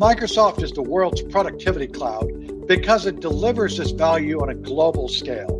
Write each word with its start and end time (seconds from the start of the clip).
Microsoft 0.00 0.62
is 0.62 0.72
the 0.72 0.80
world's 0.80 1.20
productivity 1.20 1.86
cloud 1.86 2.26
because 2.66 3.04
it 3.04 3.20
delivers 3.20 3.76
this 3.76 3.90
value 3.90 4.40
on 4.40 4.48
a 4.48 4.54
global 4.54 5.08
scale. 5.08 5.58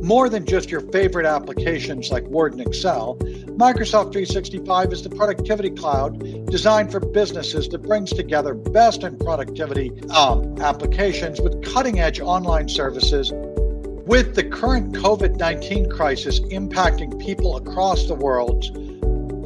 More 0.00 0.28
than 0.28 0.46
just 0.46 0.70
your 0.70 0.80
favorite 0.92 1.26
applications 1.26 2.12
like 2.12 2.22
Word 2.26 2.52
and 2.52 2.60
Excel, 2.60 3.16
Microsoft 3.58 4.12
365 4.12 4.92
is 4.92 5.02
the 5.02 5.10
productivity 5.10 5.70
cloud 5.70 6.20
designed 6.46 6.92
for 6.92 7.00
businesses 7.00 7.68
that 7.70 7.78
brings 7.78 8.12
together 8.12 8.54
best 8.54 9.02
in 9.02 9.18
productivity 9.18 9.90
um, 10.10 10.56
applications 10.60 11.40
with 11.40 11.60
cutting 11.74 11.98
edge 11.98 12.20
online 12.20 12.68
services. 12.68 13.32
With 13.34 14.36
the 14.36 14.44
current 14.44 14.94
COVID 14.94 15.36
19 15.36 15.90
crisis 15.90 16.38
impacting 16.38 17.20
people 17.20 17.56
across 17.56 18.06
the 18.06 18.14
world, 18.14 18.64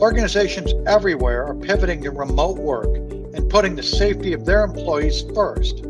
organizations 0.03 0.75
everywhere 0.87 1.47
are 1.47 1.55
pivoting 1.55 2.03
to 2.03 2.11
remote 2.11 2.59
work 2.59 3.04
and 3.35 3.51
putting 3.51 3.77
the 3.77 3.83
safety 3.83 4.33
of 4.33 4.45
their 4.45 4.65
employees 4.65 5.23
first. 5.35 5.83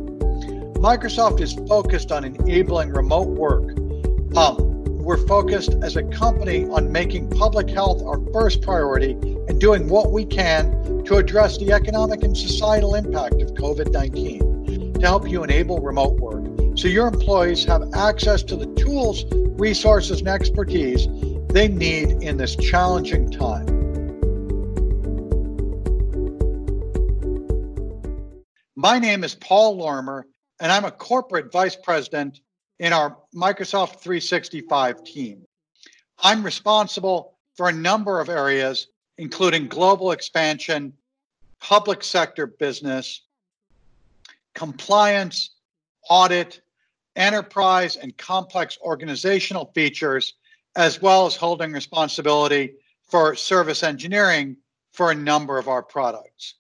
Microsoft 0.74 1.40
is 1.40 1.54
focused 1.68 2.12
on 2.12 2.24
enabling 2.24 2.90
remote 2.90 3.28
work. 3.28 3.76
Um, 4.36 4.84
we're 5.04 5.26
focused 5.26 5.74
as 5.82 5.96
a 5.96 6.02
company 6.04 6.64
on 6.64 6.90
making 6.90 7.30
public 7.30 7.68
health 7.68 8.02
our 8.02 8.20
first 8.32 8.62
priority 8.62 9.12
and 9.48 9.60
doing 9.60 9.88
what 9.88 10.12
we 10.12 10.24
can 10.24 11.04
to 11.04 11.16
address 11.16 11.58
the 11.58 11.72
economic 11.72 12.22
and 12.22 12.36
societal 12.36 12.94
impact 12.94 13.40
of 13.42 13.50
COVID 13.52 13.92
19 13.92 14.94
to 14.94 15.00
help 15.00 15.28
you 15.28 15.44
enable 15.44 15.78
remote 15.80 16.18
work 16.20 16.44
so 16.76 16.88
your 16.88 17.06
employees 17.06 17.64
have 17.64 17.82
access 17.94 18.42
to 18.42 18.56
the 18.56 18.66
tools, 18.74 19.24
resources, 19.58 20.20
and 20.20 20.28
expertise 20.28 21.06
they 21.48 21.68
need 21.68 22.22
in 22.22 22.36
this 22.36 22.56
challenging 22.56 23.30
time. 23.30 23.63
My 28.84 28.98
name 28.98 29.24
is 29.24 29.34
Paul 29.34 29.78
Lorimer, 29.78 30.26
and 30.60 30.70
I'm 30.70 30.84
a 30.84 30.90
corporate 30.90 31.50
vice 31.50 31.74
president 31.74 32.40
in 32.78 32.92
our 32.92 33.16
Microsoft 33.34 34.00
365 34.00 35.02
team. 35.04 35.46
I'm 36.18 36.42
responsible 36.42 37.38
for 37.54 37.70
a 37.70 37.72
number 37.72 38.20
of 38.20 38.28
areas, 38.28 38.88
including 39.16 39.68
global 39.68 40.12
expansion, 40.12 40.92
public 41.60 42.04
sector 42.04 42.46
business, 42.46 43.22
compliance, 44.54 45.52
audit, 46.10 46.60
enterprise, 47.16 47.96
and 47.96 48.14
complex 48.18 48.76
organizational 48.82 49.72
features, 49.74 50.34
as 50.76 51.00
well 51.00 51.24
as 51.24 51.36
holding 51.36 51.72
responsibility 51.72 52.74
for 53.08 53.34
service 53.34 53.82
engineering 53.82 54.58
for 54.92 55.10
a 55.10 55.14
number 55.14 55.56
of 55.56 55.68
our 55.68 55.82
products. 55.82 56.56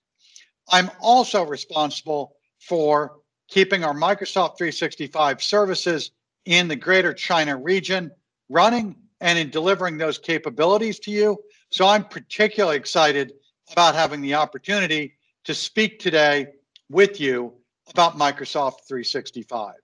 I'm 0.70 0.90
also 1.00 1.44
responsible 1.44 2.36
for 2.60 3.16
keeping 3.48 3.84
our 3.84 3.94
Microsoft 3.94 4.58
365 4.58 5.42
services 5.42 6.12
in 6.44 6.68
the 6.68 6.76
greater 6.76 7.12
China 7.12 7.56
region 7.56 8.10
running 8.48 8.96
and 9.20 9.38
in 9.38 9.50
delivering 9.50 9.98
those 9.98 10.18
capabilities 10.18 10.98
to 11.00 11.10
you. 11.10 11.38
So 11.70 11.86
I'm 11.86 12.04
particularly 12.04 12.76
excited 12.76 13.32
about 13.72 13.94
having 13.94 14.20
the 14.20 14.34
opportunity 14.34 15.14
to 15.44 15.54
speak 15.54 15.98
today 15.98 16.46
with 16.90 17.20
you 17.20 17.54
about 17.90 18.18
Microsoft 18.18 18.86
365. 18.86 19.74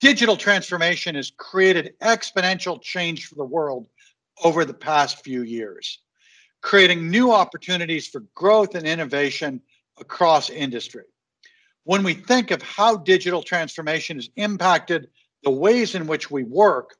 Digital 0.00 0.36
transformation 0.36 1.14
has 1.14 1.32
created 1.36 1.94
exponential 2.00 2.80
change 2.80 3.26
for 3.26 3.34
the 3.34 3.44
world 3.44 3.86
over 4.42 4.64
the 4.64 4.74
past 4.74 5.22
few 5.22 5.42
years, 5.42 6.00
creating 6.62 7.10
new 7.10 7.32
opportunities 7.32 8.06
for 8.06 8.20
growth 8.34 8.74
and 8.74 8.86
innovation 8.86 9.60
across 10.00 10.50
industry. 10.50 11.04
When 11.84 12.02
we 12.02 12.14
think 12.14 12.50
of 12.50 12.62
how 12.62 12.96
digital 12.96 13.42
transformation 13.42 14.16
has 14.16 14.28
impacted 14.36 15.08
the 15.42 15.50
ways 15.50 15.94
in 15.94 16.06
which 16.06 16.30
we 16.30 16.42
work, 16.42 16.96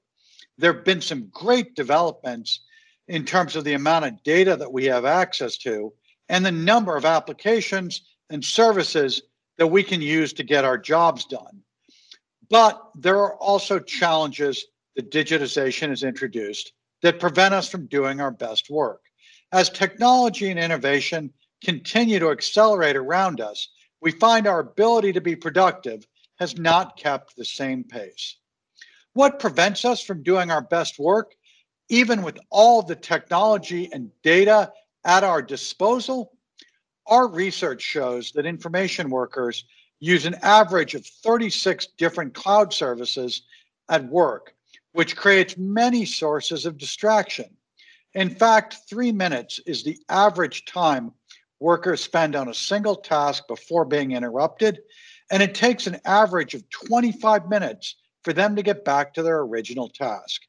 there 0.59 0.73
have 0.73 0.85
been 0.85 1.01
some 1.01 1.29
great 1.33 1.75
developments 1.75 2.61
in 3.09 3.25
terms 3.25 3.57
of 3.57 3.65
the 3.65 3.75
amount 3.75 4.05
of 4.05 4.23
data 4.23 4.57
that 4.57 4.73
we 4.73 4.85
have 4.87 5.05
access 5.05 5.57
to 5.59 5.93
and 6.29 6.45
the 6.45 6.53
number 6.53 6.97
of 6.97 7.05
applications 7.05 8.03
and 8.31 8.45
services 8.45 9.23
that 9.59 9.67
we 9.67 9.83
can 9.83 10.01
use 10.01 10.33
to 10.33 10.45
get 10.45 10.65
our 10.65 10.79
jobs 10.79 11.25
done. 11.25 11.63
But 12.49 12.81
there 12.95 13.19
are 13.19 13.37
also 13.37 13.79
challenges 13.79 14.65
that 14.97 15.11
digitization 15.11 15.89
has 15.89 16.03
introduced 16.03 16.73
that 17.03 17.21
prevent 17.21 17.55
us 17.55 17.69
from 17.69 17.87
doing 17.87 18.21
our 18.21 18.31
best 18.31 18.71
work. 18.71 19.03
As 19.53 19.69
technology 19.69 20.51
and 20.51 20.59
innovation 20.59 21.33
continue 21.63 22.19
to 22.19 22.31
accelerate 22.31 22.97
around 22.97 23.41
us, 23.41 23.69
we 24.01 24.13
find 24.13 24.47
our 24.47 24.61
ability 24.61 25.13
to 25.13 25.21
be 25.21 25.37
productive 25.37 26.07
has 26.39 26.57
not 26.59 26.97
kept 26.97 27.37
the 27.37 27.45
same 27.45 27.85
pace. 27.85 28.37
What 29.13 29.41
prevents 29.41 29.85
us 29.85 30.03
from 30.03 30.23
doing 30.23 30.51
our 30.51 30.63
best 30.63 30.99
work, 30.99 31.35
even 31.89 32.23
with 32.23 32.39
all 32.49 32.83
the 32.83 32.97
technology 32.97 33.91
and 33.93 34.11
data 34.23 34.73
at 35.05 35.25
our 35.25 35.43
disposal? 35.43 36.33
Our 37.07 37.29
research 37.29 37.83
shows 37.83 38.33
that 38.33 38.47
information 38.47 39.11
workers 39.11 39.65
use 39.99 40.25
an 40.25 40.37
average 40.43 40.95
of 40.95 41.05
36 41.05 41.89
different 41.99 42.33
cloud 42.35 42.73
services 42.73 43.43
at 43.91 44.09
work, 44.09 44.55
which 44.93 45.17
creates 45.17 45.59
many 45.59 46.07
sources 46.07 46.65
of 46.65 46.79
distraction. 46.79 47.57
In 48.15 48.31
fact, 48.31 48.79
three 48.89 49.13
minutes 49.13 49.61
is 49.67 49.85
the 49.85 49.99
average 50.09 50.65
time 50.65 51.13
workers 51.61 52.03
spend 52.03 52.35
on 52.35 52.49
a 52.49 52.55
single 52.55 52.97
task 52.97 53.47
before 53.47 53.85
being 53.85 54.13
interrupted, 54.13 54.81
and 55.31 55.43
it 55.43 55.55
takes 55.55 55.87
an 55.87 56.01
average 56.05 56.55
of 56.55 56.69
25 56.71 57.49
minutes 57.49 57.97
for 58.25 58.33
them 58.33 58.57
to 58.57 58.63
get 58.63 58.85
back 58.85 59.15
to 59.15 59.23
their 59.23 59.41
original 59.41 59.89
task. 59.89 60.43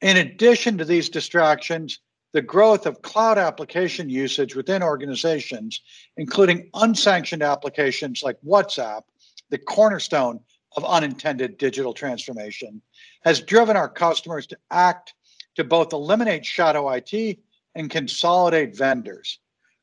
In 0.00 0.18
addition 0.18 0.78
to 0.78 0.84
these 0.84 1.08
distractions, 1.08 1.98
the 2.32 2.42
growth 2.42 2.86
of 2.86 3.02
cloud 3.02 3.38
application 3.38 4.08
usage 4.08 4.54
within 4.54 4.82
organizations, 4.82 5.80
including 6.16 6.70
unsanctioned 6.74 7.42
applications 7.42 8.22
like 8.22 8.36
WhatsApp, 8.46 9.02
the 9.50 9.58
cornerstone 9.58 10.38
of 10.76 10.84
unintended 10.84 11.56
digital 11.56 11.94
transformation, 11.94 12.82
has 13.24 13.40
driven 13.40 13.76
our 13.76 13.88
customers 13.88 14.46
to 14.46 14.58
act 14.70 15.14
to 15.56 15.64
both 15.64 15.92
eliminate 15.92 16.44
shadow 16.44 16.90
IT 16.90 17.38
and 17.74 17.90
consolidate 17.90 18.76
vendors 18.76 19.40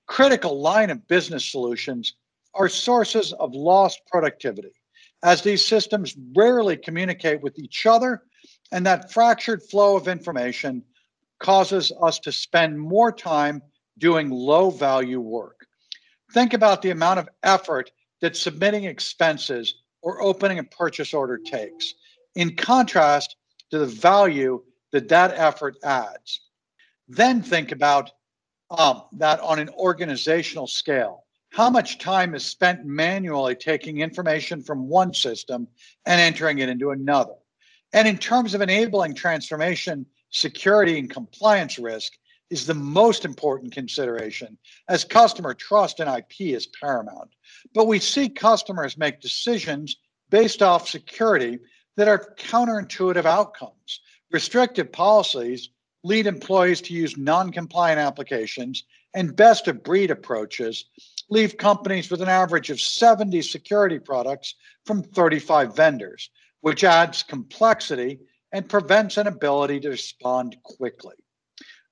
critical 0.07 0.59
line 0.59 0.89
of 0.89 1.07
business 1.07 1.45
solutions 1.45 2.13
are 2.53 2.69
sources 2.69 3.33
of 3.33 3.53
lost 3.53 4.01
productivity, 4.07 4.71
as 5.23 5.41
these 5.41 5.65
systems 5.65 6.15
rarely 6.35 6.77
communicate 6.77 7.41
with 7.41 7.57
each 7.59 7.85
other, 7.85 8.23
and 8.71 8.85
that 8.85 9.11
fractured 9.11 9.61
flow 9.63 9.95
of 9.95 10.07
information 10.07 10.83
causes 11.39 11.91
us 12.01 12.19
to 12.19 12.31
spend 12.31 12.79
more 12.79 13.11
time 13.11 13.61
doing 13.97 14.29
low 14.29 14.69
value 14.69 15.19
work. 15.19 15.67
Think 16.31 16.53
about 16.53 16.81
the 16.81 16.91
amount 16.91 17.19
of 17.19 17.29
effort 17.43 17.91
that 18.21 18.35
submitting 18.35 18.85
expenses 18.85 19.75
or 20.01 20.21
opening 20.21 20.59
a 20.59 20.63
purchase 20.63 21.13
order 21.13 21.37
takes, 21.37 21.93
in 22.35 22.55
contrast 22.55 23.35
to 23.71 23.79
the 23.79 23.85
value 23.85 24.61
that 24.91 25.09
that 25.09 25.31
effort 25.35 25.75
adds. 25.83 26.41
Then 27.07 27.41
think 27.41 27.71
about 27.71 28.11
um, 28.69 29.03
that 29.13 29.39
on 29.39 29.59
an 29.59 29.69
organizational 29.69 30.67
scale. 30.67 31.23
How 31.49 31.69
much 31.69 31.99
time 31.99 32.35
is 32.35 32.45
spent 32.45 32.85
manually 32.85 33.55
taking 33.55 33.99
information 33.99 34.61
from 34.61 34.89
one 34.89 35.13
system 35.13 35.67
and 36.05 36.19
entering 36.19 36.59
it 36.59 36.69
into 36.69 36.91
another? 36.91 37.35
And 37.93 38.07
in 38.07 38.17
terms 38.17 38.53
of 38.53 38.61
enabling 38.61 39.15
transformation, 39.15 40.05
security 40.31 40.99
and 40.99 41.09
compliance 41.09 41.79
risk 41.79 42.13
is 42.49 42.65
the 42.65 42.73
most 42.73 43.25
important 43.25 43.73
consideration, 43.73 44.57
as 44.89 45.03
customer 45.05 45.53
trust 45.53 45.99
in 45.99 46.07
IP 46.07 46.41
is 46.41 46.67
paramount. 46.67 47.31
But 47.73 47.87
we 47.87 47.99
see 47.99 48.29
customers 48.29 48.97
make 48.97 49.21
decisions 49.21 49.95
based 50.29 50.61
off 50.61 50.89
security 50.89 51.59
that 51.95 52.07
are 52.07 52.35
counterintuitive 52.37 53.25
outcomes. 53.25 54.01
Restrictive 54.31 54.91
policies 54.91 55.69
lead 56.05 56.27
employees 56.27 56.81
to 56.81 56.93
use 56.93 57.17
non 57.17 57.51
compliant 57.51 57.99
applications, 57.99 58.83
and 59.15 59.35
best 59.35 59.67
of 59.67 59.83
breed 59.83 60.11
approaches 60.11 60.85
leave 61.31 61.57
companies 61.57 62.11
with 62.11 62.21
an 62.21 62.29
average 62.29 62.69
of 62.69 62.79
70 62.79 63.41
security 63.41 63.97
products 63.97 64.53
from 64.85 65.01
35 65.01 65.75
vendors, 65.75 66.29
which 66.61 66.83
adds 66.83 67.23
complexity 67.23 68.19
and 68.51 68.69
prevents 68.69 69.17
an 69.17 69.25
ability 69.25 69.79
to 69.79 69.89
respond 69.89 70.55
quickly. 70.61 71.15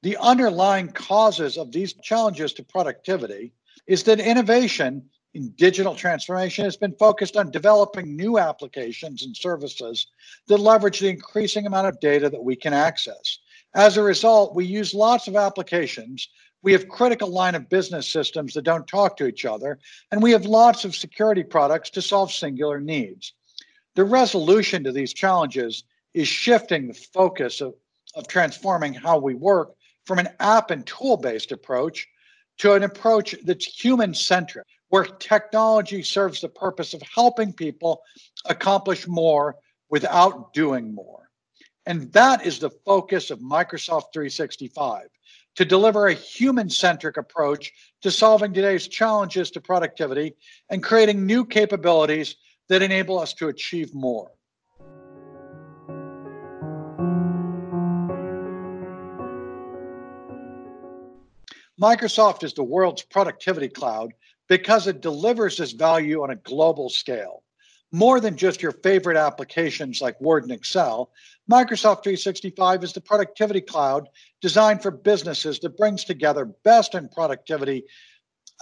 The 0.04 0.18
underlying 0.18 0.90
causes 0.90 1.58
of 1.58 1.72
these 1.72 1.94
challenges 2.04 2.54
to 2.54 2.64
productivity 2.64 3.54
is 3.88 4.04
that 4.04 4.20
innovation 4.20 5.10
in 5.34 5.50
digital 5.56 5.96
transformation 5.96 6.66
has 6.66 6.78
been 6.78 6.96
focused 7.00 7.36
on 7.36 7.50
developing 7.50 8.16
new 8.16 8.38
applications 8.38 9.24
and 9.24 9.36
services 9.36 10.06
that 10.48 10.60
leverage 10.60 11.00
the 11.00 11.10
increasing 11.10 11.66
amount 11.66 11.88
of 11.88 12.00
data 12.00 12.30
that 12.30 12.44
we 12.44 12.56
can 12.56 12.74
access. 12.74 13.40
As 13.76 13.98
a 13.98 14.04
result, 14.04 14.56
we 14.56 14.66
use 14.66 14.94
lots 14.94 15.28
of 15.28 15.36
applications 15.36 16.30
We 16.64 16.72
have 16.72 16.88
critical 16.88 17.28
line 17.28 17.56
of 17.56 17.68
business 17.68 18.10
systems 18.10 18.54
that 18.54 18.62
don't 18.64 18.88
talk 18.88 19.18
to 19.18 19.28
each 19.28 19.44
other, 19.44 19.80
and 20.12 20.24
we 20.24 20.32
have 20.32 20.46
lots 20.46 20.86
of 20.86 20.96
security 20.96 21.44
products 21.44 21.90
to 21.92 22.02
solve 22.02 22.32
singular 22.32 22.80
needs. 22.80 23.34
The 23.96 24.06
resolution 24.06 24.84
to 24.86 24.94
these 24.94 25.14
challenges 25.14 25.84
is 26.14 26.28
shifting 26.28 26.88
the 26.88 26.94
focus 26.94 27.60
of, 27.60 27.76
of 28.16 28.28
transforming 28.28 28.94
how 28.94 29.20
we 29.20 29.36
work 29.36 29.74
from 30.06 30.20
an 30.20 30.30
app 30.40 30.72
and 30.72 30.86
tool 30.88 31.18
based 31.18 31.52
approach 31.52 32.08
to 32.60 32.74
an 32.74 32.84
approach 32.84 33.36
that's 33.44 33.66
human 33.66 34.14
centric, 34.14 34.66
where 34.88 35.04
technology 35.04 36.02
serves 36.02 36.40
the 36.40 36.50
purpose 36.50 36.94
of 36.94 37.02
helping 37.02 37.52
people 37.52 38.02
accomplish 38.46 39.06
more 39.06 39.58
without 39.90 40.54
doing 40.54 40.96
more. 40.96 41.23
And 41.86 42.12
that 42.14 42.46
is 42.46 42.60
the 42.60 42.70
focus 42.70 43.30
of 43.30 43.40
Microsoft 43.40 44.14
365 44.14 45.08
to 45.56 45.66
deliver 45.66 46.08
a 46.08 46.14
human 46.14 46.70
centric 46.70 47.18
approach 47.18 47.72
to 48.02 48.10
solving 48.10 48.54
today's 48.54 48.88
challenges 48.88 49.52
to 49.52 49.62
productivity 49.62 50.36
and 50.70 50.82
creating 50.82 51.26
new 51.26 51.46
capabilities 51.46 52.36
that 52.70 52.82
enable 52.82 53.20
us 53.20 53.34
to 53.36 53.50
achieve 53.50 53.94
more. 53.94 54.32
Microsoft 61.82 62.44
is 62.44 62.54
the 62.54 62.64
world's 62.64 63.02
productivity 63.02 63.68
cloud 63.68 64.14
because 64.48 64.88
it 64.88 65.02
delivers 65.02 65.58
this 65.58 65.74
value 65.74 66.24
on 66.24 66.30
a 66.30 66.36
global 66.36 66.90
scale 66.90 67.43
more 67.94 68.20
than 68.20 68.36
just 68.36 68.62
your 68.62 68.72
favorite 68.72 69.18
applications 69.18 70.02
like 70.02 70.20
Word 70.20 70.44
and 70.44 70.52
Excel, 70.52 71.12
Microsoft 71.50 72.04
365 72.04 72.84
is 72.84 72.92
the 72.92 73.02
productivity 73.02 73.62
cloud 73.62 74.10
designed 74.42 74.82
for 74.82 74.90
businesses 74.90 75.60
that 75.60 75.78
brings 75.78 76.04
together 76.04 76.46
best 76.64 76.96
in 76.96 77.08
productivity 77.08 77.86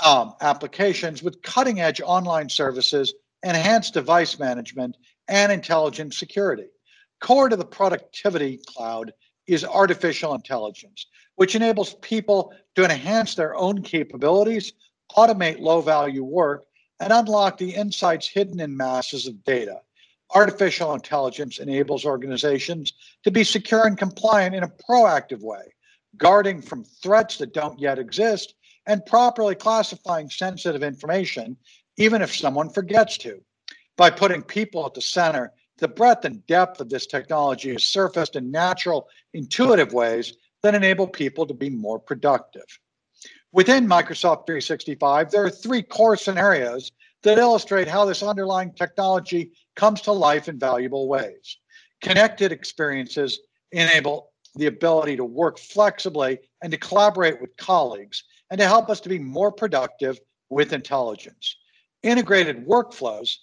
um, 0.04 0.34
applications 0.42 1.24
with 1.24 1.42
cutting 1.44 1.80
edge 1.80 2.02
online 2.02 2.50
services, 2.50 3.14
enhanced 3.42 3.94
device 3.94 4.38
management, 4.38 4.98
and 5.30 5.52
intelligent 5.52 6.14
security. 6.14 6.68
Core 7.22 7.48
to 7.48 7.56
the 7.56 7.66
productivity 7.66 8.60
cloud 8.68 9.14
is 9.48 9.64
artificial 9.64 10.34
intelligence, 10.34 11.08
which 11.36 11.56
enables 11.56 11.94
people 11.96 12.54
to 12.76 12.84
enhance 12.84 13.36
their 13.36 13.56
own 13.56 13.82
capabilities, 13.82 14.74
automate 15.16 15.60
low 15.60 15.82
value 15.82 16.24
work, 16.24 16.66
and 17.02 17.12
unlock 17.12 17.58
the 17.58 17.72
insights 17.72 18.28
hidden 18.28 18.60
in 18.60 18.78
masses 18.78 19.26
of 19.26 19.44
data. 19.44 19.82
Artificial 20.36 20.94
intelligence 20.94 21.58
enables 21.58 22.06
organizations 22.06 22.94
to 23.24 23.32
be 23.32 23.44
secure 23.44 23.88
and 23.88 23.98
compliant 23.98 24.56
in 24.56 24.64
a 24.64 24.72
proactive 24.88 25.42
way, 25.42 25.64
guarding 26.16 26.62
from 26.62 26.84
threats 26.84 27.38
that 27.38 27.54
don't 27.54 27.80
yet 27.80 27.98
exist 27.98 28.54
and 28.86 29.06
properly 29.06 29.56
classifying 29.56 30.30
sensitive 30.30 30.84
information, 30.84 31.58
even 31.98 32.22
if 32.22 32.36
someone 32.36 32.70
forgets 32.70 33.18
to. 33.18 33.42
By 33.98 34.12
putting 34.12 34.44
people 34.44 34.86
at 34.86 34.94
the 34.94 35.02
center, 35.02 35.52
the 35.80 35.88
breadth 35.88 36.24
and 36.24 36.46
depth 36.46 36.80
of 36.80 36.90
this 36.90 37.08
technology 37.08 37.72
is 37.72 37.84
surfaced 37.84 38.36
in 38.36 38.52
natural, 38.52 39.08
intuitive 39.34 39.92
ways 39.92 40.34
that 40.62 40.76
enable 40.76 41.08
people 41.08 41.48
to 41.48 41.54
be 41.56 41.72
more 41.72 42.00
productive. 42.00 42.80
Within 43.54 43.86
Microsoft 43.86 44.46
365, 44.46 45.30
there 45.30 45.44
are 45.44 45.50
three 45.50 45.82
core 45.82 46.16
scenarios 46.16 46.90
that 47.24 47.38
illustrate 47.38 47.88
how 47.88 48.06
this 48.06 48.24
underlying 48.24 48.72
technology 48.72 49.52
comes 49.76 50.00
to 50.02 50.14
life 50.14 50.48
in 50.48 50.58
valuable 50.58 51.10
ways. 51.10 51.58
Connected 52.02 52.54
experiences 52.54 53.42
enable 53.74 54.32
the 54.56 54.68
ability 54.68 55.18
to 55.18 55.26
work 55.26 55.60
flexibly 55.60 56.40
and 56.64 56.72
to 56.72 56.78
collaborate 56.78 57.42
with 57.42 57.56
colleagues 57.58 58.24
and 58.50 58.60
to 58.60 58.68
help 58.68 58.90
us 58.90 59.02
to 59.02 59.10
be 59.10 59.20
more 59.20 59.52
productive 59.52 60.18
with 60.50 60.72
intelligence. 60.72 61.58
Integrated 62.04 62.66
workflows 62.66 63.36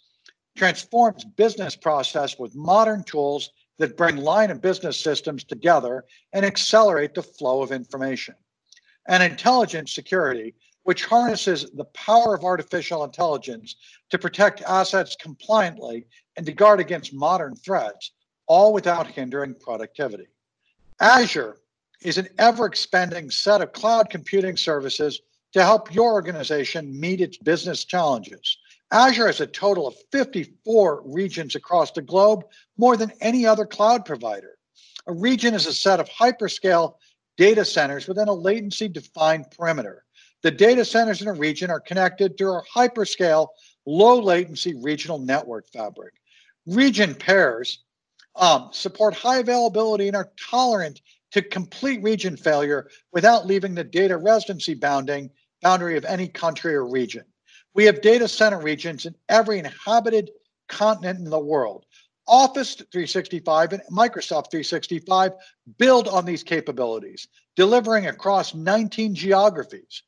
transforms 0.56 1.25
business 1.37 1.76
process 1.76 2.38
with 2.38 2.56
modern 2.56 3.05
tools 3.05 3.50
that 3.76 3.99
bring 3.99 4.16
line 4.16 4.50
of 4.50 4.62
business 4.62 4.99
systems 4.99 5.44
together 5.44 6.05
and 6.32 6.46
accelerate 6.46 7.12
the 7.12 7.22
flow 7.22 7.60
of 7.60 7.72
information 7.72 8.34
and 9.08 9.22
intelligent 9.22 9.88
security, 9.88 10.55
which 10.84 11.05
harnesses 11.05 11.70
the 11.75 11.84
power 11.87 12.34
of 12.34 12.44
artificial 12.44 13.05
intelligence 13.05 13.76
to 14.10 14.19
protect 14.19 14.62
assets 14.62 15.16
compliantly 15.20 16.06
and 16.37 16.46
to 16.46 16.52
guard 16.52 16.78
against 16.78 17.12
modern 17.12 17.56
threats, 17.56 18.12
all 18.46 18.72
without 18.72 19.06
hindering 19.06 19.55
productivity. 19.55 20.28
Azure 21.00 21.58
is 22.02 22.19
an 22.19 22.28
ever 22.38 22.66
expanding 22.66 23.31
set 23.31 23.60
of 23.60 23.72
cloud 23.72 24.08
computing 24.08 24.56
services 24.56 25.20
to 25.52 25.64
help 25.64 25.93
your 25.94 26.12
organization 26.12 26.99
meet 26.99 27.20
its 27.20 27.38
business 27.38 27.84
challenges. 27.84 28.58
Azure 28.90 29.26
has 29.26 29.40
a 29.40 29.46
total 29.46 29.87
of 29.87 29.94
54 30.12 31.02
regions 31.05 31.55
across 31.55 31.90
the 31.90 32.02
globe, 32.02 32.44
more 32.76 32.96
than 32.96 33.12
any 33.20 33.46
other 33.46 33.66
cloud 33.66 34.05
provider. 34.05 34.56
A 35.06 35.12
region 35.12 35.55
is 35.55 35.66
a 35.66 35.72
set 35.72 36.00
of 36.00 36.08
hyperscale 36.08 36.94
data 37.38 37.64
centers 37.64 38.06
within 38.06 38.29
a 38.29 38.35
latency 38.35 38.88
defined 38.88 39.46
perimeter. 39.50 40.05
The 40.43 40.50
data 40.50 40.85
centers 40.85 41.23
in 41.23 41.29
a 41.29 41.32
region 41.32 41.70
are 41.70 41.81
connected 41.81 42.37
to 42.38 42.49
a 42.50 42.62
hyperscale, 42.75 43.49
low 43.87 44.20
latency 44.20 44.75
regional 44.75 45.19
network 45.19 45.67
fabric. 45.69 46.14
Region 46.67 47.14
pairs 47.14 47.85
um, 48.37 48.69
support 48.73 49.14
high 49.14 49.38
availability 49.38 50.08
and 50.08 50.17
are 50.17 50.31
tolerant 50.50 51.00
to 51.32 51.43
complete 51.43 52.02
region 52.02 52.37
failure 52.37 52.88
without 53.12 53.46
leaving 53.46 53.75
the 53.75 53.84
data 53.84 54.17
residency 54.17 54.75
bounding 54.75 55.31
boundary 55.62 55.96
of 55.96 56.05
any 56.05 56.29
country 56.29 56.75
or 56.75 56.87
region. 56.87 57.25
We 57.75 57.84
have 57.84 58.00
data 58.00 58.29
center 58.29 58.61
regions 58.61 59.06
in 59.06 59.14
every 59.29 59.58
inhabited 59.58 60.31
continent 60.69 61.19
in 61.19 61.31
the 61.31 61.38
world. 61.38 61.84
Office 62.29 62.75
365 62.75 63.73
and 63.73 63.83
Microsoft 63.91 64.51
365 64.51 65.33
build 65.79 66.09
on 66.09 66.27
these 66.27 66.43
capabilities, 66.43 67.27
delivering 67.57 68.07
across 68.07 68.55
19 68.55 69.15
geographies. 69.15 70.03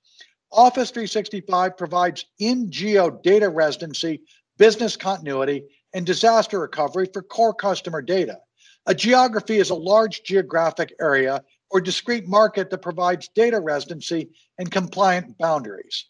Office 0.53 0.91
365 0.91 1.77
provides 1.77 2.27
in 2.39 2.71
geo 2.71 3.11
data 3.11 3.49
residency, 3.49 4.21
business 4.59 4.97
continuity, 4.97 5.65
and 5.95 6.05
disaster 6.05 6.61
recovery 6.61 7.09
for 7.13 7.23
core 7.23 7.55
customer 7.55 8.03
data. 8.03 8.39
A 8.87 8.95
geography 8.95 9.57
is 9.57 9.71
a 9.71 9.75
large 9.75 10.23
geographic 10.23 10.95
area 11.01 11.43
or 11.71 11.81
discrete 11.81 12.27
market 12.27 12.69
that 12.71 12.83
provides 12.83 13.29
data 13.29 13.61
residency 13.61 14.31
and 14.59 14.71
compliant 14.71 15.39
boundaries. 15.39 16.07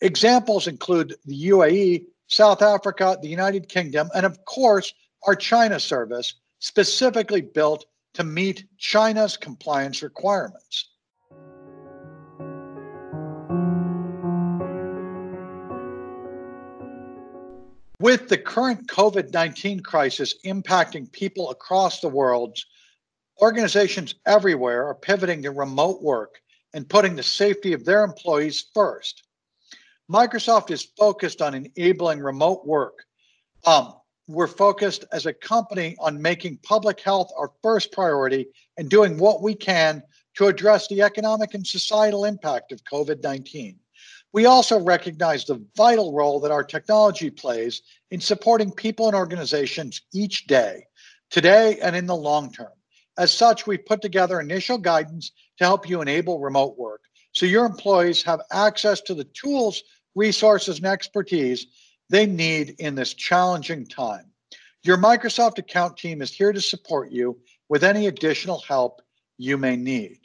Examples 0.00 0.66
include 0.66 1.14
the 1.24 1.48
UAE, 1.48 2.04
South 2.26 2.62
Africa, 2.62 3.18
the 3.20 3.28
United 3.28 3.68
Kingdom, 3.68 4.08
and 4.14 4.26
of 4.26 4.44
course, 4.44 4.92
our 5.26 5.34
China 5.34 5.78
service 5.78 6.34
specifically 6.58 7.40
built 7.40 7.86
to 8.14 8.24
meet 8.24 8.64
China's 8.78 9.36
compliance 9.36 10.02
requirements. 10.02 10.90
With 18.00 18.30
the 18.30 18.38
current 18.38 18.88
COVID 18.88 19.32
19 19.32 19.80
crisis 19.80 20.34
impacting 20.46 21.12
people 21.12 21.50
across 21.50 22.00
the 22.00 22.08
world, 22.08 22.56
organizations 23.42 24.14
everywhere 24.26 24.86
are 24.86 24.94
pivoting 24.94 25.42
to 25.42 25.50
remote 25.50 26.02
work 26.02 26.40
and 26.72 26.88
putting 26.88 27.14
the 27.14 27.22
safety 27.22 27.74
of 27.74 27.84
their 27.84 28.02
employees 28.02 28.64
first. 28.72 29.24
Microsoft 30.10 30.70
is 30.70 30.88
focused 30.96 31.42
on 31.42 31.54
enabling 31.54 32.20
remote 32.20 32.66
work. 32.66 33.04
Um, 33.66 33.94
we're 34.32 34.46
focused 34.46 35.04
as 35.12 35.26
a 35.26 35.32
company 35.32 35.96
on 35.98 36.22
making 36.22 36.58
public 36.62 37.00
health 37.00 37.30
our 37.36 37.50
first 37.62 37.92
priority 37.92 38.46
and 38.76 38.88
doing 38.88 39.18
what 39.18 39.42
we 39.42 39.54
can 39.54 40.02
to 40.36 40.46
address 40.46 40.88
the 40.88 41.02
economic 41.02 41.54
and 41.54 41.66
societal 41.66 42.24
impact 42.24 42.72
of 42.72 42.84
COVID 42.84 43.22
19. 43.22 43.78
We 44.32 44.46
also 44.46 44.80
recognize 44.80 45.44
the 45.44 45.64
vital 45.76 46.12
role 46.12 46.38
that 46.40 46.52
our 46.52 46.62
technology 46.62 47.30
plays 47.30 47.82
in 48.10 48.20
supporting 48.20 48.70
people 48.70 49.06
and 49.06 49.16
organizations 49.16 50.02
each 50.14 50.46
day, 50.46 50.84
today 51.30 51.78
and 51.80 51.96
in 51.96 52.06
the 52.06 52.16
long 52.16 52.52
term. 52.52 52.72
As 53.18 53.32
such, 53.32 53.66
we've 53.66 53.84
put 53.84 54.00
together 54.00 54.40
initial 54.40 54.78
guidance 54.78 55.32
to 55.58 55.64
help 55.64 55.88
you 55.88 56.00
enable 56.00 56.38
remote 56.38 56.78
work 56.78 57.02
so 57.32 57.46
your 57.46 57.66
employees 57.66 58.22
have 58.22 58.40
access 58.52 59.00
to 59.02 59.14
the 59.14 59.24
tools, 59.24 59.82
resources, 60.14 60.78
and 60.78 60.86
expertise 60.86 61.66
they 62.10 62.26
need 62.26 62.74
in 62.78 62.94
this 62.96 63.14
challenging 63.14 63.86
time. 63.86 64.26
Your 64.82 64.98
Microsoft 64.98 65.58
account 65.58 65.96
team 65.96 66.20
is 66.20 66.32
here 66.32 66.52
to 66.52 66.60
support 66.60 67.10
you 67.10 67.38
with 67.68 67.84
any 67.84 68.08
additional 68.08 68.60
help 68.66 69.00
you 69.38 69.56
may 69.56 69.76
need. 69.76 70.18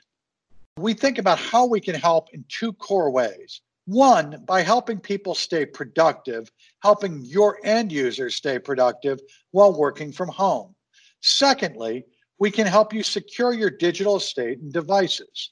We 0.78 0.94
think 0.94 1.20
about 1.20 1.40
how 1.40 1.66
we 1.68 1.80
can 1.80 1.96
help 1.96 2.34
in 2.34 2.44
two 2.50 2.74
core 2.74 3.12
ways. 3.12 3.62
One, 3.86 4.44
by 4.48 4.62
helping 4.62 5.00
people 5.00 5.36
stay 5.36 5.66
productive, 5.66 6.52
helping 6.82 7.22
your 7.24 7.60
end 7.64 7.92
users 7.92 8.36
stay 8.36 8.58
productive 8.58 9.20
while 9.52 9.78
working 9.78 10.12
from 10.12 10.30
home. 10.30 10.74
Secondly, 11.22 12.04
we 12.40 12.50
can 12.50 12.66
help 12.66 12.94
you 12.94 13.04
secure 13.04 13.54
your 13.54 13.70
digital 13.70 14.18
estate 14.18 14.60
and 14.60 14.74
devices. 14.74 15.52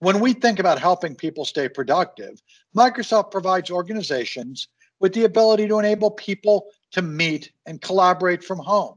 When 0.00 0.20
we 0.20 0.34
think 0.34 0.58
about 0.58 0.78
helping 0.78 1.14
people 1.14 1.44
stay 1.44 1.68
productive, 1.68 2.40
Microsoft 2.76 3.30
provides 3.30 3.70
organizations 3.70 4.68
with 5.00 5.14
the 5.14 5.24
ability 5.24 5.66
to 5.68 5.78
enable 5.78 6.10
people 6.10 6.66
to 6.92 7.02
meet 7.02 7.50
and 7.66 7.80
collaborate 7.80 8.44
from 8.44 8.58
home, 8.58 8.96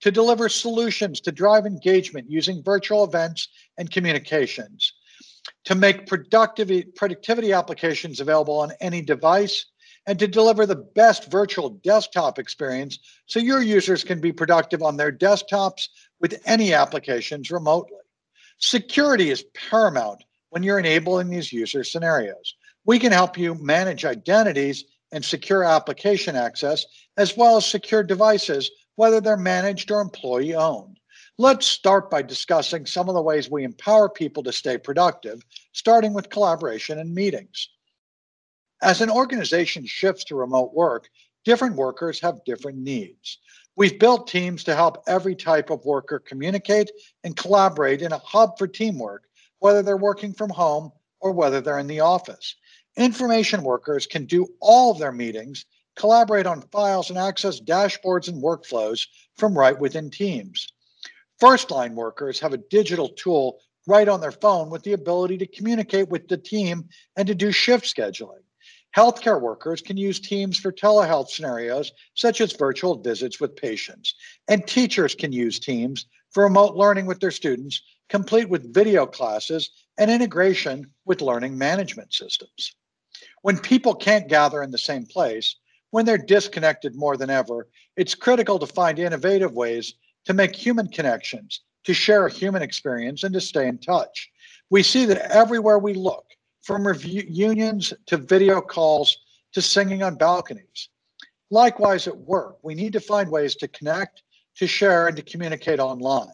to 0.00 0.10
deliver 0.10 0.48
solutions 0.48 1.20
to 1.20 1.32
drive 1.32 1.64
engagement 1.64 2.30
using 2.30 2.62
virtual 2.62 3.04
events 3.04 3.48
and 3.78 3.90
communications, 3.90 4.92
to 5.64 5.74
make 5.74 6.06
productivity, 6.06 6.82
productivity 6.82 7.52
applications 7.52 8.20
available 8.20 8.58
on 8.58 8.72
any 8.80 9.00
device, 9.00 9.66
and 10.06 10.18
to 10.18 10.28
deliver 10.28 10.66
the 10.66 10.76
best 10.76 11.30
virtual 11.30 11.70
desktop 11.70 12.38
experience 12.38 12.98
so 13.26 13.38
your 13.38 13.62
users 13.62 14.04
can 14.04 14.20
be 14.20 14.32
productive 14.32 14.82
on 14.82 14.96
their 14.96 15.12
desktops 15.12 15.88
with 16.20 16.40
any 16.44 16.74
applications 16.74 17.50
remotely. 17.50 17.96
Security 18.58 19.30
is 19.30 19.44
paramount 19.54 20.22
when 20.50 20.62
you're 20.62 20.78
enabling 20.78 21.30
these 21.30 21.52
user 21.52 21.82
scenarios. 21.84 22.54
We 22.84 22.98
can 22.98 23.12
help 23.12 23.38
you 23.38 23.54
manage 23.54 24.04
identities 24.04 24.84
and 25.14 25.24
secure 25.24 25.62
application 25.62 26.34
access, 26.34 26.84
as 27.16 27.36
well 27.36 27.56
as 27.56 27.64
secure 27.64 28.02
devices, 28.02 28.68
whether 28.96 29.20
they're 29.20 29.36
managed 29.36 29.90
or 29.92 30.00
employee 30.00 30.56
owned. 30.56 30.98
Let's 31.38 31.66
start 31.66 32.10
by 32.10 32.22
discussing 32.22 32.84
some 32.84 33.08
of 33.08 33.14
the 33.14 33.22
ways 33.22 33.48
we 33.48 33.62
empower 33.62 34.08
people 34.08 34.42
to 34.42 34.52
stay 34.52 34.76
productive, 34.76 35.40
starting 35.72 36.14
with 36.14 36.30
collaboration 36.30 36.98
and 36.98 37.14
meetings. 37.14 37.68
As 38.82 39.00
an 39.00 39.08
organization 39.08 39.86
shifts 39.86 40.24
to 40.24 40.36
remote 40.36 40.74
work, 40.74 41.08
different 41.44 41.76
workers 41.76 42.18
have 42.20 42.44
different 42.44 42.78
needs. 42.78 43.38
We've 43.76 43.98
built 43.98 44.26
teams 44.26 44.64
to 44.64 44.74
help 44.74 45.04
every 45.06 45.36
type 45.36 45.70
of 45.70 45.84
worker 45.84 46.18
communicate 46.18 46.90
and 47.22 47.36
collaborate 47.36 48.02
in 48.02 48.10
a 48.10 48.18
hub 48.18 48.58
for 48.58 48.66
teamwork, 48.66 49.24
whether 49.60 49.80
they're 49.80 49.96
working 49.96 50.32
from 50.32 50.50
home 50.50 50.90
or 51.20 51.30
whether 51.30 51.60
they're 51.60 51.78
in 51.78 51.86
the 51.86 52.00
office. 52.00 52.56
Information 52.96 53.64
workers 53.64 54.06
can 54.06 54.24
do 54.24 54.46
all 54.60 54.92
of 54.92 54.98
their 54.98 55.10
meetings, 55.12 55.64
collaborate 55.96 56.46
on 56.46 56.62
files, 56.72 57.10
and 57.10 57.18
access 57.18 57.60
dashboards 57.60 58.28
and 58.28 58.42
workflows 58.42 59.08
from 59.36 59.58
right 59.58 59.78
within 59.78 60.10
Teams. 60.10 60.72
First 61.40 61.72
line 61.72 61.96
workers 61.96 62.38
have 62.38 62.52
a 62.52 62.58
digital 62.58 63.08
tool 63.08 63.58
right 63.88 64.08
on 64.08 64.20
their 64.20 64.32
phone 64.32 64.70
with 64.70 64.84
the 64.84 64.92
ability 64.92 65.38
to 65.38 65.46
communicate 65.46 66.08
with 66.08 66.28
the 66.28 66.36
team 66.36 66.88
and 67.16 67.26
to 67.26 67.34
do 67.34 67.50
shift 67.50 67.84
scheduling. 67.84 68.42
Healthcare 68.96 69.40
workers 69.40 69.82
can 69.82 69.96
use 69.96 70.20
Teams 70.20 70.56
for 70.56 70.70
telehealth 70.70 71.28
scenarios, 71.28 71.90
such 72.14 72.40
as 72.40 72.52
virtual 72.52 73.02
visits 73.02 73.40
with 73.40 73.56
patients. 73.56 74.14
And 74.46 74.64
teachers 74.66 75.16
can 75.16 75.32
use 75.32 75.58
Teams 75.58 76.06
for 76.30 76.44
remote 76.44 76.76
learning 76.76 77.06
with 77.06 77.18
their 77.18 77.32
students, 77.32 77.82
complete 78.08 78.48
with 78.48 78.72
video 78.72 79.04
classes 79.04 79.70
and 79.98 80.12
integration 80.12 80.92
with 81.04 81.20
learning 81.20 81.58
management 81.58 82.14
systems. 82.14 82.76
When 83.42 83.58
people 83.58 83.94
can't 83.94 84.28
gather 84.28 84.62
in 84.62 84.70
the 84.70 84.78
same 84.78 85.06
place, 85.06 85.56
when 85.90 86.04
they're 86.04 86.18
disconnected 86.18 86.94
more 86.94 87.16
than 87.16 87.30
ever, 87.30 87.68
it's 87.96 88.14
critical 88.14 88.58
to 88.58 88.66
find 88.66 88.98
innovative 88.98 89.52
ways 89.52 89.94
to 90.24 90.34
make 90.34 90.56
human 90.56 90.88
connections, 90.88 91.60
to 91.84 91.94
share 91.94 92.26
a 92.26 92.32
human 92.32 92.62
experience, 92.62 93.22
and 93.22 93.32
to 93.34 93.40
stay 93.40 93.68
in 93.68 93.78
touch. 93.78 94.30
We 94.70 94.82
see 94.82 95.04
that 95.06 95.30
everywhere 95.30 95.78
we 95.78 95.94
look, 95.94 96.24
from 96.62 96.86
reunions 96.86 97.92
to 98.06 98.16
video 98.16 98.60
calls 98.60 99.16
to 99.52 99.62
singing 99.62 100.02
on 100.02 100.16
balconies. 100.16 100.88
Likewise, 101.50 102.08
at 102.08 102.16
work, 102.16 102.56
we 102.62 102.74
need 102.74 102.94
to 102.94 103.00
find 103.00 103.30
ways 103.30 103.54
to 103.56 103.68
connect, 103.68 104.22
to 104.56 104.66
share, 104.66 105.06
and 105.06 105.16
to 105.16 105.22
communicate 105.22 105.78
online. 105.78 106.32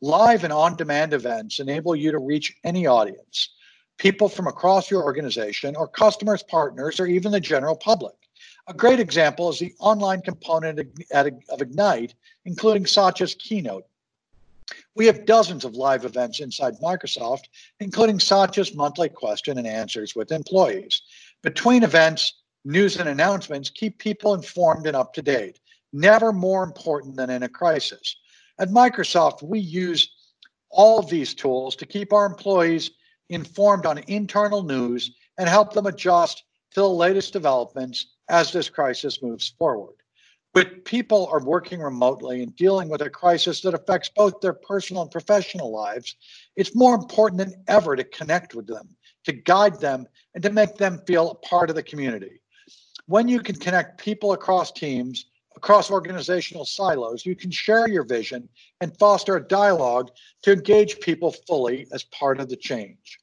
Live 0.00 0.44
and 0.44 0.52
on 0.52 0.76
demand 0.76 1.12
events 1.12 1.60
enable 1.60 1.94
you 1.94 2.10
to 2.10 2.18
reach 2.18 2.56
any 2.64 2.86
audience, 2.86 3.50
people 3.98 4.28
from 4.28 4.46
across 4.46 4.90
your 4.90 5.02
organization, 5.02 5.76
or 5.76 5.88
customers, 5.88 6.42
partners, 6.42 7.00
or 7.00 7.06
even 7.06 7.32
the 7.32 7.40
general 7.40 7.76
public. 7.76 8.14
A 8.68 8.74
great 8.74 9.00
example 9.00 9.48
is 9.48 9.58
the 9.58 9.74
online 9.78 10.20
component 10.22 10.80
of 11.12 11.62
Ignite, 11.62 12.14
including 12.44 12.84
Satya's 12.86 13.34
keynote 13.34 13.86
we 14.96 15.06
have 15.06 15.26
dozens 15.26 15.64
of 15.64 15.74
live 15.74 16.04
events 16.04 16.40
inside 16.40 16.80
Microsoft, 16.80 17.44
including 17.80 18.18
Satya's 18.18 18.74
monthly 18.74 19.08
question 19.08 19.58
and 19.58 19.66
answers 19.66 20.16
with 20.16 20.32
employees. 20.32 21.02
Between 21.42 21.82
events, 21.82 22.42
news 22.64 22.96
and 22.96 23.08
announcements 23.08 23.70
keep 23.70 23.98
people 23.98 24.34
informed 24.34 24.86
and 24.86 24.96
up 24.96 25.12
to 25.14 25.22
date, 25.22 25.60
never 25.92 26.32
more 26.32 26.64
important 26.64 27.16
than 27.16 27.30
in 27.30 27.42
a 27.42 27.48
crisis. 27.48 28.16
At 28.58 28.70
Microsoft, 28.70 29.42
we 29.42 29.60
use 29.60 30.10
all 30.70 30.98
of 30.98 31.08
these 31.08 31.34
tools 31.34 31.76
to 31.76 31.86
keep 31.86 32.12
our 32.12 32.26
employees 32.26 32.90
informed 33.28 33.86
on 33.86 33.98
internal 34.06 34.62
news 34.62 35.12
and 35.38 35.48
help 35.48 35.72
them 35.72 35.86
adjust 35.86 36.44
to 36.72 36.80
the 36.80 36.88
latest 36.88 37.32
developments 37.32 38.14
as 38.28 38.52
this 38.52 38.68
crisis 38.68 39.22
moves 39.22 39.54
forward. 39.58 39.94
But 40.54 40.84
people 40.84 41.26
are 41.30 41.44
working 41.44 41.80
remotely 41.80 42.42
and 42.42 42.56
dealing 42.56 42.88
with 42.88 43.02
a 43.02 43.10
crisis 43.10 43.60
that 43.60 43.74
affects 43.74 44.10
both 44.14 44.40
their 44.40 44.54
personal 44.54 45.02
and 45.02 45.10
professional 45.10 45.70
lives. 45.70 46.16
It's 46.56 46.74
more 46.74 46.94
important 46.94 47.38
than 47.38 47.62
ever 47.68 47.94
to 47.94 48.04
connect 48.04 48.54
with 48.54 48.66
them, 48.66 48.96
to 49.24 49.32
guide 49.32 49.80
them, 49.80 50.06
and 50.34 50.42
to 50.42 50.50
make 50.50 50.76
them 50.76 51.02
feel 51.06 51.30
a 51.30 51.34
part 51.46 51.68
of 51.68 51.76
the 51.76 51.82
community. 51.82 52.40
When 53.06 53.28
you 53.28 53.40
can 53.40 53.56
connect 53.56 53.98
people 54.00 54.32
across 54.32 54.72
teams, 54.72 55.26
across 55.56 55.90
organizational 55.90 56.64
silos, 56.64 57.26
you 57.26 57.34
can 57.34 57.50
share 57.50 57.88
your 57.88 58.04
vision 58.04 58.48
and 58.80 58.96
foster 58.98 59.36
a 59.36 59.48
dialogue 59.48 60.10
to 60.42 60.52
engage 60.52 61.00
people 61.00 61.32
fully 61.46 61.86
as 61.92 62.04
part 62.04 62.38
of 62.38 62.48
the 62.48 62.56
change 62.56 63.18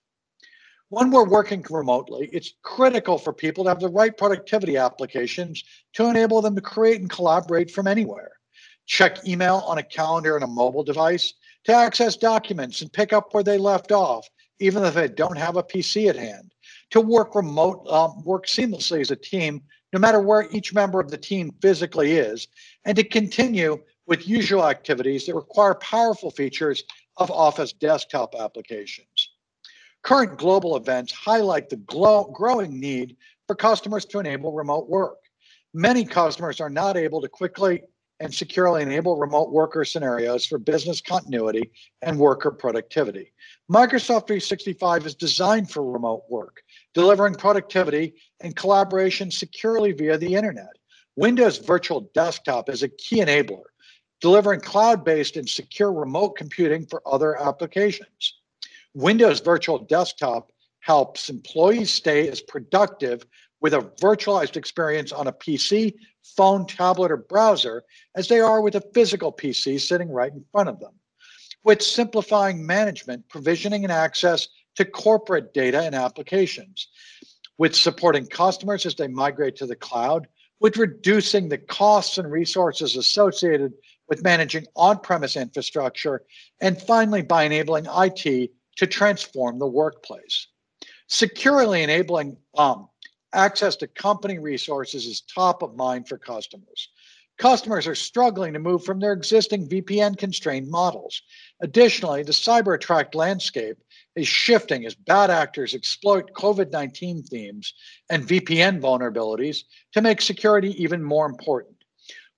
when 0.93 1.09
we're 1.09 1.27
working 1.27 1.65
remotely, 1.71 2.29
it's 2.31 2.53
critical 2.61 3.17
for 3.17 3.33
people 3.33 3.63
to 3.63 3.69
have 3.71 3.79
the 3.79 3.89
right 3.89 4.15
productivity 4.15 4.77
applications 4.77 5.63
to 5.93 6.05
enable 6.05 6.39
them 6.39 6.53
to 6.53 6.61
create 6.61 7.01
and 7.01 7.09
collaborate 7.09 7.71
from 7.71 7.87
anywhere. 7.87 8.33
Check 8.85 9.27
email 9.27 9.63
on 9.65 9.79
a 9.79 9.83
calendar 9.83 10.35
and 10.35 10.43
a 10.43 10.47
mobile 10.47 10.83
device 10.83 11.33
to 11.63 11.73
access 11.73 12.15
documents 12.15 12.81
and 12.81 12.93
pick 12.93 13.11
up 13.11 13.33
where 13.33 13.43
they 13.43 13.57
left 13.57 13.91
off, 13.91 14.29
even 14.59 14.83
if 14.83 14.93
they 14.93 15.07
don't 15.07 15.37
have 15.37 15.57
a 15.57 15.63
PC 15.63 16.09
at 16.09 16.15
hand. 16.15 16.53
To 16.91 17.01
work 17.01 17.33
remote, 17.33 17.87
um, 17.89 18.23
work 18.23 18.45
seamlessly 18.45 19.01
as 19.01 19.09
a 19.09 19.15
team, 19.15 19.63
no 19.93 19.99
matter 19.99 20.19
where 20.19 20.47
each 20.51 20.73
member 20.73 20.99
of 20.99 21.11
the 21.11 21.17
team 21.17 21.53
physically 21.61 22.13
is, 22.13 22.47
and 22.83 22.97
to 22.97 23.03
continue 23.03 23.79
with 24.07 24.27
usual 24.27 24.65
activities 24.65 25.25
that 25.25 25.35
require 25.35 25.75
powerful 25.75 26.31
features 26.31 26.83
of 27.17 27.29
Office 27.31 27.71
desktop 27.71 28.33
applications. 28.37 29.29
Current 30.01 30.37
global 30.37 30.75
events 30.75 31.13
highlight 31.13 31.69
the 31.69 31.77
glow, 31.77 32.25
growing 32.33 32.79
need 32.79 33.15
for 33.47 33.55
customers 33.55 34.03
to 34.05 34.19
enable 34.19 34.51
remote 34.51 34.89
work. 34.89 35.19
Many 35.73 36.03
customers 36.03 36.59
are 36.59 36.69
not 36.69 36.97
able 36.97 37.21
to 37.21 37.29
quickly 37.29 37.83
and 38.19 38.33
securely 38.33 38.81
enable 38.81 39.17
remote 39.17 39.51
worker 39.51 39.83
scenarios 39.83 40.45
for 40.45 40.57
business 40.57 41.01
continuity 41.01 41.71
and 42.01 42.17
worker 42.17 42.51
productivity. 42.51 43.33
Microsoft 43.71 44.27
365 44.27 45.05
is 45.05 45.15
designed 45.15 45.69
for 45.69 45.83
remote 45.83 46.23
work, 46.29 46.61
delivering 46.93 47.35
productivity 47.35 48.13
and 48.41 48.55
collaboration 48.55 49.31
securely 49.31 49.91
via 49.91 50.17
the 50.17 50.35
internet. 50.35 50.71
Windows 51.15 51.57
Virtual 51.57 52.09
Desktop 52.13 52.69
is 52.69 52.83
a 52.83 52.89
key 52.89 53.19
enabler, 53.19 53.63
delivering 54.21 54.61
cloud 54.61 55.03
based 55.03 55.37
and 55.37 55.47
secure 55.47 55.91
remote 55.91 56.35
computing 56.37 56.85
for 56.85 57.01
other 57.05 57.39
applications. 57.41 58.39
Windows 58.93 59.39
Virtual 59.39 59.79
Desktop 59.79 60.51
helps 60.79 61.29
employees 61.29 61.91
stay 61.91 62.27
as 62.27 62.41
productive 62.41 63.25
with 63.63 63.73
a 63.73 63.79
virtualized 64.01 64.57
experience 64.57 65.13
on 65.13 65.25
a 65.25 65.31
PC, 65.31 65.93
phone, 66.35 66.67
tablet, 66.67 67.11
or 67.11 67.17
browser 67.17 67.83
as 68.13 68.27
they 68.27 68.41
are 68.41 68.61
with 68.61 68.75
a 68.75 68.83
physical 68.93 69.31
PC 69.31 69.79
sitting 69.79 70.11
right 70.11 70.33
in 70.33 70.43
front 70.51 70.67
of 70.67 70.81
them. 70.81 70.91
With 71.63 71.81
simplifying 71.81 72.65
management, 72.65 73.29
provisioning, 73.29 73.85
and 73.85 73.91
access 73.91 74.49
to 74.75 74.83
corporate 74.83 75.53
data 75.53 75.81
and 75.81 75.95
applications, 75.95 76.89
with 77.57 77.73
supporting 77.73 78.27
customers 78.27 78.85
as 78.85 78.95
they 78.95 79.07
migrate 79.07 79.55
to 79.55 79.65
the 79.65 79.77
cloud, 79.77 80.27
with 80.59 80.75
reducing 80.75 81.47
the 81.47 81.57
costs 81.57 82.17
and 82.17 82.29
resources 82.29 82.97
associated 82.97 83.71
with 84.09 84.23
managing 84.23 84.65
on 84.75 84.99
premise 84.99 85.37
infrastructure, 85.37 86.23
and 86.59 86.81
finally, 86.81 87.21
by 87.21 87.43
enabling 87.43 87.85
IT 87.89 88.51
to 88.75 88.87
transform 88.87 89.57
the 89.57 89.67
workplace. 89.67 90.47
Securely 91.07 91.83
enabling 91.83 92.35
um, 92.57 92.89
access 93.33 93.75
to 93.77 93.87
company 93.87 94.39
resources 94.39 95.05
is 95.05 95.21
top 95.21 95.61
of 95.61 95.75
mind 95.75 96.07
for 96.07 96.17
customers. 96.17 96.89
Customers 97.37 97.87
are 97.87 97.95
struggling 97.95 98.53
to 98.53 98.59
move 98.59 98.83
from 98.83 98.99
their 98.99 99.13
existing 99.13 99.67
VPN 99.67 100.17
constrained 100.17 100.69
models. 100.69 101.21
Additionally, 101.61 102.21
the 102.23 102.31
cyber 102.31 102.75
attack 102.75 103.15
landscape 103.15 103.77
is 104.15 104.27
shifting 104.27 104.85
as 104.85 104.93
bad 104.93 105.31
actors 105.31 105.73
exploit 105.73 106.31
COVID 106.33 106.71
19 106.71 107.23
themes 107.23 107.73
and 108.09 108.27
VPN 108.27 108.79
vulnerabilities 108.79 109.63
to 109.93 110.01
make 110.01 110.21
security 110.21 110.81
even 110.81 111.03
more 111.03 111.25
important. 111.25 111.75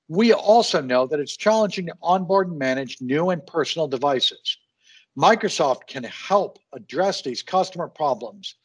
We 0.08 0.34
also 0.34 0.82
know 0.82 1.08
that 1.08 1.20
it's 1.20 1.36
challenging 1.36 1.88
to 1.88 1.96
onboard 2.02 2.50
and 2.50 2.60
manage 2.60 3.02
new 3.02 3.32
and 3.32 3.46
personal 3.46 3.88
devices. 3.88 4.58
Microsoft 5.18 5.88
can 5.88 6.04
help 6.04 6.60
address 6.74 7.22
these 7.22 7.42
customer 7.42 7.88
problems. 7.88 8.56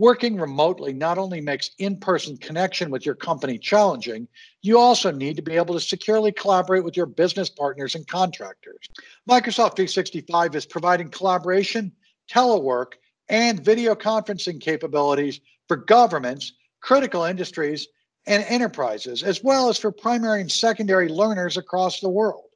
Working 0.00 0.40
remotely 0.40 0.94
not 0.94 1.18
only 1.18 1.42
makes 1.42 1.72
in 1.76 1.98
person 1.98 2.38
connection 2.38 2.90
with 2.90 3.04
your 3.04 3.14
company 3.14 3.58
challenging, 3.58 4.28
you 4.62 4.78
also 4.78 5.10
need 5.10 5.36
to 5.36 5.42
be 5.42 5.56
able 5.56 5.74
to 5.74 5.80
securely 5.80 6.32
collaborate 6.32 6.84
with 6.84 6.96
your 6.96 7.04
business 7.04 7.50
partners 7.50 7.94
and 7.94 8.06
contractors. 8.06 8.88
Microsoft 9.28 9.76
365 9.76 10.56
is 10.56 10.64
providing 10.64 11.10
collaboration, 11.10 11.92
telework, 12.32 12.92
and 13.28 13.62
video 13.62 13.94
conferencing 13.94 14.58
capabilities 14.58 15.38
for 15.68 15.76
governments, 15.76 16.54
critical 16.80 17.24
industries, 17.24 17.86
and 18.26 18.42
enterprises, 18.48 19.22
as 19.22 19.44
well 19.44 19.68
as 19.68 19.76
for 19.76 19.92
primary 19.92 20.40
and 20.40 20.50
secondary 20.50 21.10
learners 21.10 21.58
across 21.58 22.00
the 22.00 22.08
world. 22.08 22.46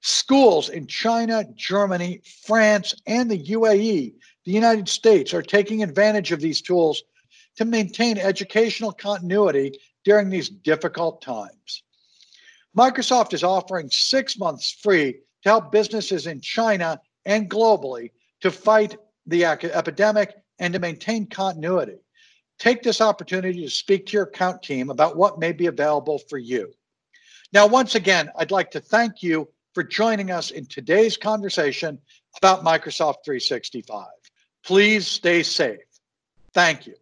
Schools 0.00 0.68
in 0.68 0.88
China, 0.88 1.44
Germany, 1.54 2.22
France, 2.44 2.92
and 3.06 3.30
the 3.30 3.38
UAE, 3.50 4.14
the 4.48 4.54
United 4.54 4.88
States, 4.88 5.34
are 5.34 5.42
taking 5.42 5.82
advantage 5.82 6.32
of 6.32 6.40
these 6.40 6.62
tools 6.62 7.02
to 7.56 7.66
maintain 7.66 8.16
educational 8.16 8.92
continuity 8.92 9.78
during 10.04 10.30
these 10.30 10.48
difficult 10.48 11.20
times. 11.20 11.82
Microsoft 12.74 13.34
is 13.34 13.44
offering 13.44 13.90
six 13.90 14.38
months 14.38 14.72
free 14.82 15.12
to 15.42 15.48
help 15.50 15.70
businesses 15.70 16.26
in 16.26 16.40
China 16.40 16.98
and 17.26 17.50
globally 17.50 18.10
to 18.40 18.50
fight 18.50 18.96
the 19.26 19.44
epidemic 19.44 20.34
and 20.58 20.72
to 20.72 20.80
maintain 20.80 21.26
continuity. 21.26 21.98
Take 22.58 22.82
this 22.82 23.02
opportunity 23.02 23.62
to 23.64 23.70
speak 23.70 24.06
to 24.06 24.12
your 24.14 24.22
account 24.22 24.62
team 24.62 24.88
about 24.88 25.18
what 25.18 25.38
may 25.38 25.52
be 25.52 25.66
available 25.66 26.20
for 26.30 26.38
you. 26.38 26.72
Now, 27.52 27.66
once 27.66 27.96
again, 27.96 28.30
I'd 28.38 28.50
like 28.50 28.70
to 28.70 28.80
thank 28.80 29.22
you 29.22 29.46
for 29.74 29.82
joining 29.82 30.30
us 30.30 30.52
in 30.52 30.64
today's 30.64 31.18
conversation 31.18 31.98
about 32.38 32.64
Microsoft 32.64 33.24
365. 33.26 34.06
Please 34.68 35.06
stay 35.06 35.42
safe. 35.42 35.80
Thank 36.52 36.86
you. 36.86 36.94